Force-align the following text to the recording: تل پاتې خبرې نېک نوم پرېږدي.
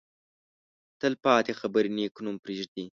تل 0.99 1.13
پاتې 1.23 1.51
خبرې 1.59 1.89
نېک 1.97 2.15
نوم 2.23 2.35
پرېږدي. 2.43 2.85